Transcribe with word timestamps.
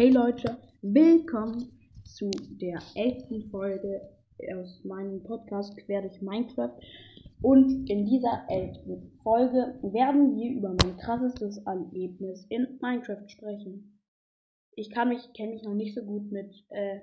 Hey 0.00 0.08
Leute, 0.08 0.56
willkommen 0.80 1.78
zu 2.04 2.30
der 2.30 2.78
elften 2.94 3.50
Folge 3.50 4.00
aus 4.56 4.82
meinem 4.82 5.22
Podcast 5.22 5.76
Quer 5.76 6.00
durch 6.00 6.22
Minecraft. 6.22 6.72
Und 7.42 7.90
in 7.90 8.06
dieser 8.06 8.46
elften 8.48 9.12
Folge 9.22 9.78
werden 9.82 10.36
wir 10.36 10.52
über 10.52 10.70
mein 10.70 10.96
krassestes 10.96 11.58
Erlebnis 11.66 12.46
in 12.48 12.78
Minecraft 12.80 13.28
sprechen. 13.28 14.00
Ich 14.74 14.88
mich, 15.04 15.34
kenne 15.34 15.52
mich 15.52 15.64
noch 15.64 15.74
nicht 15.74 15.94
so 15.94 16.02
gut 16.02 16.32
mit 16.32 16.64
äh, 16.70 17.00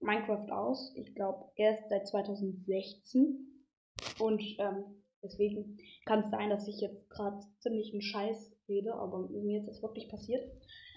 Minecraft 0.00 0.50
aus. 0.50 0.94
Ich 0.96 1.14
glaube 1.14 1.50
erst 1.56 1.90
seit 1.90 2.08
2016. 2.08 3.66
Und 4.18 4.42
ähm, 4.60 5.02
deswegen 5.22 5.76
kann 6.06 6.20
es 6.20 6.30
sein, 6.30 6.48
dass 6.48 6.68
ich 6.68 6.80
jetzt 6.80 7.10
gerade 7.10 7.40
ziemlich 7.58 7.92
einen 7.92 8.00
Scheiß 8.00 8.56
rede, 8.66 8.94
aber 8.94 9.28
mir 9.28 9.58
ist 9.58 9.68
das 9.68 9.82
wirklich 9.82 10.08
passiert. 10.08 10.42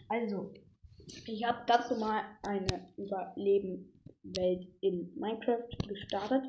Also, 0.07 0.53
ich 1.07 1.43
habe 1.45 1.63
dazu 1.65 1.95
mal 1.95 2.23
eine 2.43 2.87
Überleben-Welt 2.97 4.67
in 4.81 5.13
Minecraft 5.17 5.69
gestartet. 5.87 6.43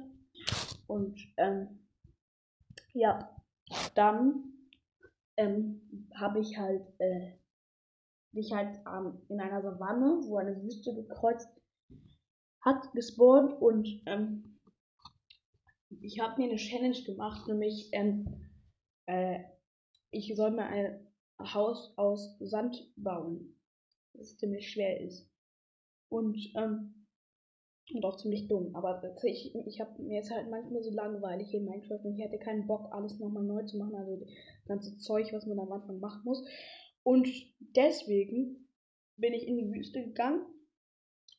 Und 0.87 1.19
ähm, 1.37 1.87
ja, 2.93 3.37
dann 3.95 4.53
ähm, 5.37 6.09
habe 6.15 6.41
ich 6.41 6.57
halt 6.59 6.83
äh, 6.99 7.33
mich 8.33 8.53
halt 8.53 8.79
ähm, 8.87 9.21
in 9.29 9.41
einer 9.41 9.63
Savanne, 9.63 10.21
wo 10.25 10.39
eine 10.39 10.61
Wüste 10.63 10.95
gekreuzt 10.95 11.49
hat, 12.61 12.93
gespawnt 12.93 13.61
und 13.61 13.89
ähm, 14.07 14.59
ich 16.01 16.21
habe 16.21 16.41
mir 16.41 16.49
eine 16.49 16.59
Challenge 16.59 17.03
gemacht, 17.05 17.47
nämlich 17.47 17.89
ähm, 17.93 18.51
äh, 19.07 19.41
ich 20.11 20.35
soll 20.37 20.51
mir 20.51 20.67
ein 20.67 21.07
Haus 21.41 21.97
aus 21.97 22.37
Sand 22.41 22.93
bauen 22.97 23.58
das 24.19 24.37
ziemlich 24.37 24.71
schwer 24.71 25.01
ist. 25.01 25.29
Und, 26.11 26.37
ähm, 26.57 27.07
und 27.95 28.05
auch 28.05 28.17
ziemlich 28.17 28.49
dumm. 28.49 28.75
Aber 28.75 29.03
ich, 29.23 29.55
ich 29.55 29.81
habe 29.81 30.03
mir 30.03 30.21
ist 30.21 30.31
halt 30.31 30.51
manchmal 30.51 30.83
so 30.83 30.91
langweilig 30.91 31.53
in 31.55 31.65
Minecraft 31.65 32.05
und 32.05 32.19
ich 32.19 32.25
hatte 32.25 32.39
keinen 32.39 32.67
Bock, 32.67 32.93
alles 32.93 33.19
nochmal 33.19 33.45
neu 33.45 33.65
zu 33.65 33.79
machen. 33.79 33.95
Also 33.95 34.17
das 34.17 34.29
ganze 34.67 34.97
Zeug, 34.99 35.33
was 35.33 35.47
man 35.47 35.59
am 35.59 35.73
Anfang 35.73 36.01
machen 36.01 36.23
muss. 36.25 36.45
Und 37.03 37.29
deswegen 37.59 38.69
bin 39.17 39.33
ich 39.33 39.47
in 39.47 39.57
die 39.57 39.73
Wüste 39.73 40.03
gegangen 40.03 40.43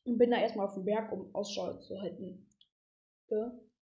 und 0.04 0.18
bin 0.18 0.30
da 0.30 0.38
erstmal 0.40 0.66
auf 0.66 0.74
den 0.74 0.84
Berg, 0.84 1.12
um 1.12 1.34
Ausschau 1.34 1.78
zu 1.78 2.00
halten. 2.00 2.46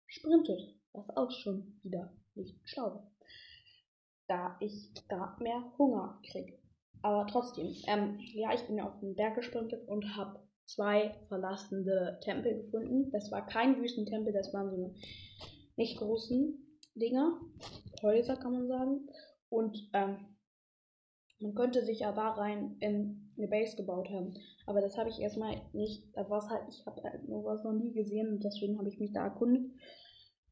Gesprintet. 0.08 0.76
Was 0.94 1.10
auch 1.18 1.30
schon 1.30 1.80
wieder 1.84 2.16
nicht 2.36 2.58
schlau. 2.64 3.12
Da 4.28 4.58
ich 4.60 4.92
da 5.08 5.38
mehr 5.40 5.74
Hunger 5.78 6.20
kriege. 6.26 6.58
Aber 7.06 7.28
trotzdem, 7.28 7.72
ähm, 7.86 8.18
ja, 8.34 8.52
ich 8.52 8.66
bin 8.66 8.80
auf 8.80 9.00
den 9.00 9.14
Berg 9.14 9.36
gesprintet 9.36 9.88
und 9.88 10.16
habe 10.16 10.40
zwei 10.66 11.14
verlassene 11.28 12.20
Tempel 12.24 12.64
gefunden. 12.64 13.12
Das 13.12 13.32
war 13.32 13.46
kein 13.46 13.80
Wüstentempel, 13.80 14.34
das 14.34 14.52
waren 14.56 14.72
so 14.72 14.96
nicht 15.76 16.00
großen 16.00 16.82
Dinger. 16.96 17.40
Häuser 18.02 18.38
kann 18.38 18.54
man 18.54 18.68
sagen. 18.68 19.08
Und 19.50 19.88
ähm, 19.94 20.18
man 21.40 21.54
könnte 21.54 21.86
sich 21.86 22.00
ja 22.00 22.12
da 22.12 22.32
rein 22.32 22.76
in 22.80 23.32
eine 23.38 23.50
Base 23.50 23.78
gebaut 23.78 24.10
haben. 24.10 24.34
Aber 24.66 24.82
das 24.82 24.98
habe 24.98 25.12
ich 25.12 25.20
erstmal 25.20 25.62
nicht. 25.74 26.08
Da 26.18 26.28
war 26.28 26.50
halt, 26.50 26.64
ich 26.70 26.84
habe 26.88 27.04
halt 27.04 27.30
nur 27.30 27.44
was 27.44 27.64
noch 27.64 27.74
nie 27.74 27.94
gesehen 27.94 28.30
und 28.30 28.44
deswegen 28.44 28.80
habe 28.80 28.90
ich 28.90 29.00
mich 29.00 29.14
da 29.14 29.26
erkundet. 29.26 29.72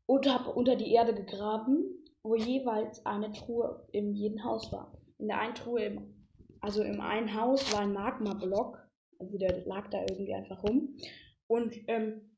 Und 0.06 0.31
habe 0.31 0.52
unter 0.52 0.76
die 0.76 0.94
Erde 0.94 1.16
gegraben, 1.16 1.84
wo 2.22 2.36
jeweils 2.36 3.04
eine 3.08 3.31
Truhe 3.31 3.88
in 3.92 4.14
jedem 4.14 4.44
Haus 4.44 4.72
war. 4.72 4.96
In 5.18 5.30
der 5.30 5.40
einen 5.40 5.56
Truhe 5.56 5.86
im 5.86 6.23
also 6.64 6.81
im 6.81 7.02
einen 7.02 7.36
Haus 7.39 7.73
war 7.73 7.81
ein 7.81 7.92
Magma-Block, 7.92 8.80
also 9.19 9.38
der 9.38 9.66
lag 9.66 9.89
da 9.89 10.00
irgendwie 10.00 10.33
einfach 10.33 10.63
rum. 10.63 10.96
Und 11.47 11.75
ähm, 11.88 12.38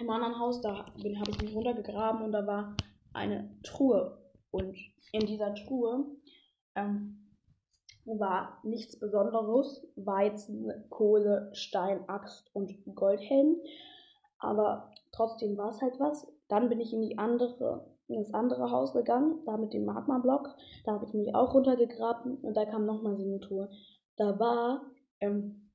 im 0.00 0.10
anderen 0.10 0.40
Haus, 0.40 0.60
da 0.60 0.86
habe 0.86 1.30
ich 1.30 1.40
mich 1.40 1.54
runtergegraben 1.54 2.22
und 2.22 2.32
da 2.32 2.46
war 2.48 2.76
eine 3.12 3.56
Truhe. 3.62 4.18
Und 4.50 4.76
in 5.12 5.24
dieser 5.24 5.54
Truhe 5.54 6.06
ähm, 6.74 7.32
war 8.04 8.58
nichts 8.64 8.98
Besonderes. 8.98 9.86
Weizen, 9.94 10.72
Kohle, 10.90 11.50
Stein, 11.52 12.08
Axt 12.08 12.50
und 12.54 12.74
Goldhelm. 12.96 13.56
Aber 14.40 14.90
trotzdem 15.12 15.56
war 15.56 15.70
es 15.70 15.80
halt 15.80 16.00
was. 16.00 16.26
Dann 16.48 16.68
bin 16.68 16.80
ich 16.80 16.92
in 16.92 17.02
die 17.02 17.18
andere 17.18 17.97
in 18.08 18.22
das 18.22 18.32
andere 18.32 18.70
Haus 18.70 18.92
gegangen, 18.92 19.44
da 19.44 19.56
mit 19.56 19.72
dem 19.72 19.84
Magma-Block. 19.84 20.56
Da 20.84 20.92
habe 20.92 21.04
ich 21.04 21.14
mich 21.14 21.34
auch 21.34 21.54
runtergegraben 21.54 22.38
und 22.38 22.56
da 22.56 22.64
kam 22.64 22.86
nochmal 22.86 23.16
so 23.16 23.24
eine 23.24 23.40
Tour. 23.40 23.70
Da 24.16 24.38
war, 24.38 24.82
ähm, 25.20 25.70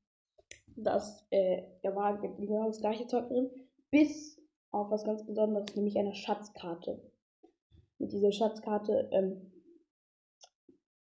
das, 0.76 1.26
äh, 1.30 1.64
da 1.84 1.96
war 1.96 2.20
genau 2.20 2.66
das 2.66 2.80
gleiche 2.80 3.08
Zeug 3.08 3.28
drin, 3.28 3.50
bis 3.92 4.42
auf 4.72 4.90
was 4.90 5.04
ganz 5.04 5.26
Besonderes, 5.26 5.76
nämlich 5.76 5.98
eine 5.98 6.16
Schatzkarte. 6.16 7.00
Mit 8.00 8.12
dieser 8.12 8.32
Schatzkarte, 8.32 9.10
ähm, 9.12 9.52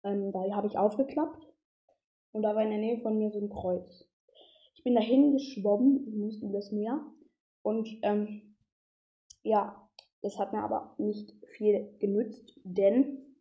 ähm, 0.03 0.33
da 0.33 0.41
habe 0.55 0.67
ich 0.67 0.77
aufgeklappt 0.77 1.47
und 2.33 2.43
da 2.43 2.55
war 2.55 2.63
in 2.63 2.71
der 2.71 2.81
Nähe 2.81 2.99
von 2.99 3.17
mir 3.17 3.31
so 3.31 3.39
ein 3.39 3.49
Kreuz. 3.49 4.09
Ich 4.75 4.83
bin 4.83 4.97
dahin 4.97 5.33
geschwommen, 5.33 6.07
ich 6.09 6.17
musste 6.17 6.51
das 6.51 6.73
Meer 6.73 7.01
und 7.63 7.89
ähm, 8.03 8.57
ja, 9.45 9.84
das 10.25 10.39
hat 10.39 10.55
mir 10.55 10.63
aber 10.63 10.95
nicht 10.97 11.35
viel 11.45 11.95
genützt, 11.99 12.59
denn 12.65 13.37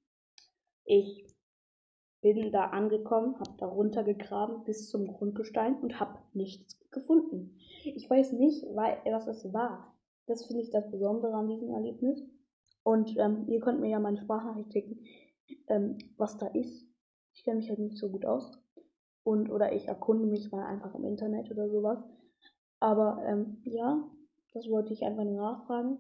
ich 0.84 1.26
bin 2.22 2.52
da 2.52 2.66
angekommen, 2.66 3.40
habe 3.40 3.54
da 3.58 3.68
runtergegraben 3.68 4.66
bis 4.66 4.90
zum 4.90 5.08
Grundgestein 5.08 5.80
und 5.82 6.02
habe 6.02 6.20
nichts 6.34 6.78
gefunden. 6.92 7.58
Ich 7.86 8.10
weiß 8.10 8.34
nicht, 8.34 8.66
was 8.66 9.28
es 9.28 9.54
war. 9.54 9.96
Das 10.26 10.46
finde 10.46 10.62
ich 10.62 10.72
das 10.72 10.92
Besondere 10.92 11.34
an 11.34 11.48
diesem 11.48 11.70
Erlebnis. 11.70 12.22
Und 12.84 13.16
ähm, 13.18 13.46
ihr 13.48 13.62
könnt 13.62 13.80
mir 13.80 13.90
ja 13.90 14.00
meine 14.00 14.18
Sprachnachricht 14.18 14.74
schicken, 14.74 15.06
ähm, 15.68 15.98
was 16.18 16.38
da 16.38 16.48
ist. 16.48 16.86
Ich 17.34 17.46
kenne 17.46 17.58
mich 17.58 17.70
halt 17.70 17.80
nicht 17.80 17.98
so 17.98 18.10
gut 18.10 18.26
aus. 18.26 18.62
Und 19.24 19.50
oder 19.50 19.72
ich 19.72 19.88
erkunde 19.88 20.28
mich 20.28 20.52
mal 20.52 20.66
einfach 20.66 20.94
im 20.96 21.06
Internet 21.06 21.50
oder 21.50 21.70
sowas. 21.70 22.04
Aber 22.82 23.24
ähm, 23.26 23.62
ja, 23.64 24.06
das 24.54 24.70
wollte 24.70 24.92
ich 24.92 25.06
einfach 25.06 25.24
nur 25.24 25.38
nachfragen. 25.38 25.98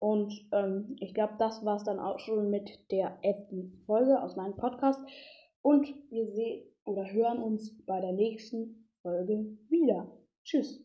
Und 0.00 0.32
ähm, 0.52 0.96
ich 1.00 1.14
glaube, 1.14 1.34
das 1.38 1.64
war 1.64 1.76
es 1.76 1.84
dann 1.84 1.98
auch 1.98 2.18
schon 2.20 2.50
mit 2.50 2.90
der 2.90 3.18
elften 3.22 3.82
Folge 3.86 4.22
aus 4.22 4.36
meinem 4.36 4.56
Podcast. 4.56 5.00
Und 5.62 5.92
wir 6.10 6.26
sehen 6.28 6.64
oder 6.84 7.10
hören 7.12 7.42
uns 7.42 7.76
bei 7.84 8.00
der 8.00 8.12
nächsten 8.12 8.88
Folge 9.02 9.58
wieder. 9.68 10.10
Tschüss. 10.44 10.82